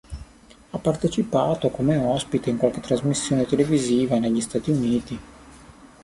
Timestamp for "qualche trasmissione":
2.57-3.45